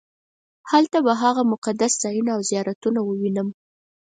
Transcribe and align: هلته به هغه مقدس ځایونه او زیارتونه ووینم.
هلته 0.71 0.97
به 1.05 1.13
هغه 1.21 1.41
مقدس 1.53 1.93
ځایونه 2.03 2.31
او 2.35 2.41
زیارتونه 2.49 2.99
ووینم. 3.03 3.47